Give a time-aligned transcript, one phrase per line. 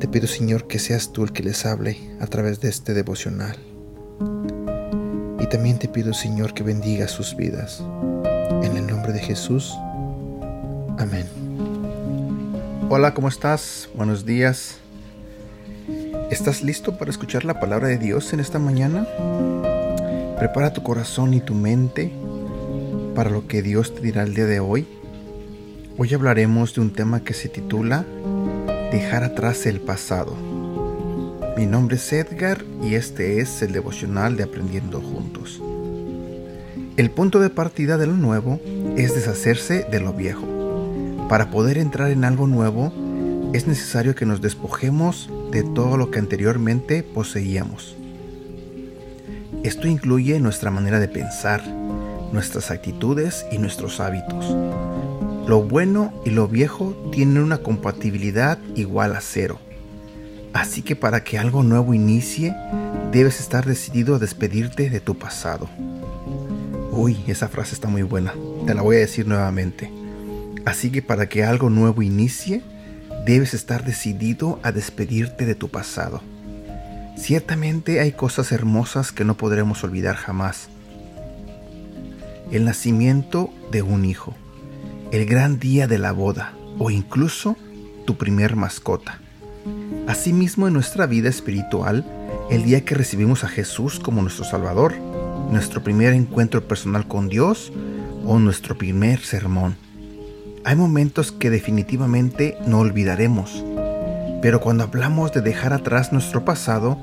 [0.00, 3.58] Te pido, Señor, que seas tú el que les hable a través de este devocional.
[5.38, 7.84] Y también te pido, Señor, que bendiga sus vidas.
[8.62, 9.74] En el nombre de Jesús.
[10.98, 11.26] Amén.
[12.88, 13.90] Hola, ¿cómo estás?
[13.94, 14.78] Buenos días.
[16.30, 19.06] ¿Estás listo para escuchar la palabra de Dios en esta mañana?
[20.38, 22.10] Prepara tu corazón y tu mente
[23.14, 24.88] para lo que Dios te dirá el día de hoy.
[25.98, 28.06] Hoy hablaremos de un tema que se titula
[28.90, 30.36] Dejar atrás el pasado.
[31.56, 35.62] Mi nombre es Edgar y este es el devocional de Aprendiendo Juntos.
[36.96, 38.58] El punto de partida de lo nuevo
[38.96, 40.44] es deshacerse de lo viejo.
[41.28, 42.92] Para poder entrar en algo nuevo,
[43.52, 47.96] es necesario que nos despojemos de todo lo que anteriormente poseíamos.
[49.62, 51.64] Esto incluye nuestra manera de pensar,
[52.32, 54.52] nuestras actitudes y nuestros hábitos.
[55.46, 59.58] Lo bueno y lo viejo tienen una compatibilidad igual a cero.
[60.52, 62.54] Así que para que algo nuevo inicie,
[63.12, 65.68] debes estar decidido a despedirte de tu pasado.
[66.92, 68.34] Uy, esa frase está muy buena.
[68.66, 69.90] Te la voy a decir nuevamente.
[70.64, 72.62] Así que para que algo nuevo inicie,
[73.24, 76.20] debes estar decidido a despedirte de tu pasado.
[77.16, 80.68] Ciertamente hay cosas hermosas que no podremos olvidar jamás.
[82.50, 84.34] El nacimiento de un hijo,
[85.12, 87.56] el gran día de la boda o incluso
[88.06, 89.18] tu primer mascota.
[90.06, 92.06] Asimismo en nuestra vida espiritual,
[92.48, 94.94] el día que recibimos a Jesús como nuestro Salvador,
[95.50, 97.72] nuestro primer encuentro personal con Dios
[98.24, 99.76] o nuestro primer sermón.
[100.64, 103.64] Hay momentos que definitivamente no olvidaremos,
[104.42, 106.98] pero cuando hablamos de dejar atrás nuestro pasado,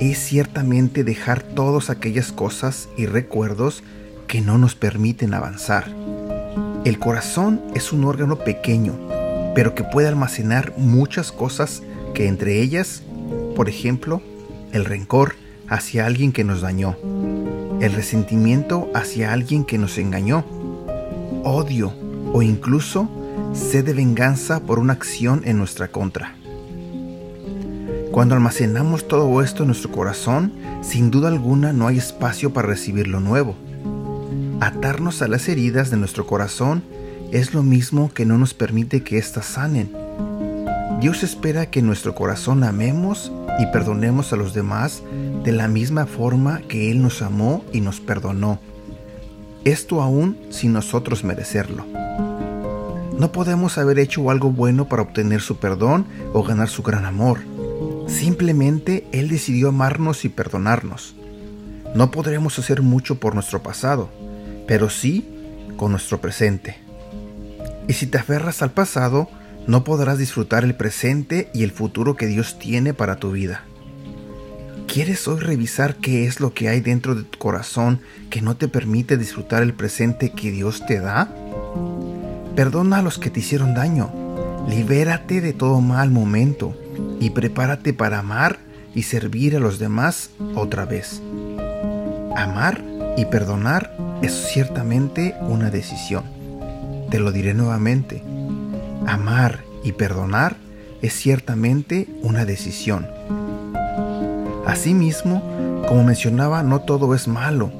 [0.00, 3.82] es ciertamente dejar todas aquellas cosas y recuerdos
[4.26, 5.90] que no nos permiten avanzar.
[6.82, 8.94] El corazón es un órgano pequeño,
[9.54, 11.82] pero que puede almacenar muchas cosas
[12.14, 13.02] que entre ellas,
[13.54, 14.22] por ejemplo,
[14.72, 15.34] el rencor
[15.68, 16.96] hacia alguien que nos dañó,
[17.82, 20.42] el resentimiento hacia alguien que nos engañó,
[21.44, 21.92] odio
[22.32, 23.10] o incluso
[23.52, 26.34] sed de venganza por una acción en nuestra contra.
[28.10, 33.06] Cuando almacenamos todo esto en nuestro corazón, sin duda alguna no hay espacio para recibir
[33.06, 33.54] lo nuevo.
[34.60, 36.82] Atarnos a las heridas de nuestro corazón
[37.32, 39.90] es lo mismo que no nos permite que éstas sanen.
[41.00, 45.02] Dios espera que en nuestro corazón amemos y perdonemos a los demás
[45.44, 48.60] de la misma forma que Él nos amó y nos perdonó.
[49.64, 51.86] Esto aún sin nosotros merecerlo.
[53.18, 56.04] No podemos haber hecho algo bueno para obtener su perdón
[56.34, 57.38] o ganar su gran amor.
[58.08, 61.14] Simplemente Él decidió amarnos y perdonarnos.
[61.94, 64.10] No podremos hacer mucho por nuestro pasado,
[64.66, 65.28] pero sí
[65.76, 66.76] con nuestro presente.
[67.88, 69.28] Y si te aferras al pasado,
[69.66, 73.64] no podrás disfrutar el presente y el futuro que Dios tiene para tu vida.
[74.92, 78.66] ¿Quieres hoy revisar qué es lo que hay dentro de tu corazón que no te
[78.66, 81.32] permite disfrutar el presente que Dios te da?
[82.56, 84.10] Perdona a los que te hicieron daño.
[84.68, 86.76] Libérate de todo mal momento
[87.20, 88.58] y prepárate para amar
[88.94, 91.22] y servir a los demás otra vez.
[92.36, 92.84] Amar
[93.16, 96.24] y perdonar es ciertamente una decisión.
[97.10, 98.22] Te lo diré nuevamente.
[99.06, 100.56] Amar y perdonar
[101.02, 103.06] es ciertamente una decisión.
[104.66, 105.42] Asimismo,
[105.88, 107.72] como mencionaba, no todo es malo.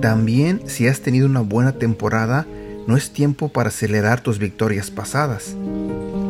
[0.00, 2.46] También si has tenido una buena temporada,
[2.86, 5.56] no es tiempo para acelerar tus victorias pasadas.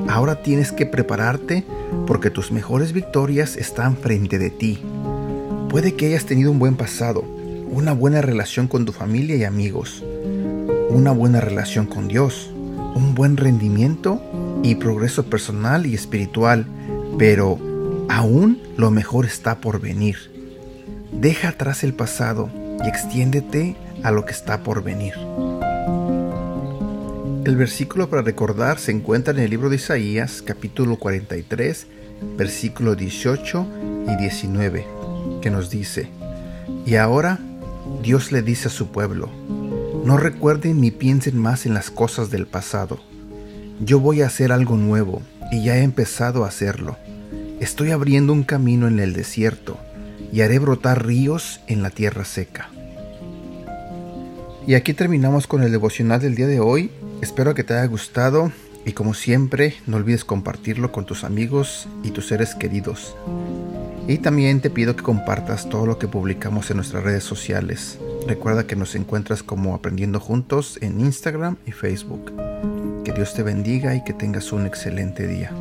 [0.08, 1.64] Ahora tienes que prepararte
[2.06, 4.82] porque tus mejores victorias están frente de ti.
[5.68, 7.24] Puede que hayas tenido un buen pasado,
[7.70, 10.02] una buena relación con tu familia y amigos,
[10.90, 12.50] una buena relación con Dios,
[12.94, 14.20] un buen rendimiento
[14.62, 16.66] y progreso personal y espiritual,
[17.18, 17.58] pero
[18.08, 20.16] aún lo mejor está por venir.
[21.12, 22.50] Deja atrás el pasado
[22.84, 25.14] y extiéndete a lo que está por venir.
[27.44, 31.86] El versículo para recordar se encuentra en el libro de Isaías, capítulo 43,
[32.36, 33.66] versículo 18
[34.08, 34.86] y 19,
[35.40, 36.10] que nos dice,
[36.84, 37.38] Y ahora
[38.02, 39.28] Dios le dice a su pueblo,
[40.04, 42.98] no recuerden ni piensen más en las cosas del pasado.
[43.80, 46.96] Yo voy a hacer algo nuevo y ya he empezado a hacerlo.
[47.60, 49.76] estoy abriendo un camino en el desierto
[50.32, 52.70] y haré brotar ríos en la tierra seca.
[54.66, 56.90] Y aquí terminamos con el devocional del día de hoy.
[57.20, 58.52] Espero que te haya gustado
[58.84, 63.14] y como siempre no olvides compartirlo con tus amigos y tus seres queridos.
[64.10, 67.96] Y también te pido que compartas todo lo que publicamos en nuestras redes sociales.
[68.26, 72.32] Recuerda que nos encuentras como Aprendiendo Juntos en Instagram y Facebook.
[73.04, 75.52] Que Dios te bendiga y que tengas un excelente día.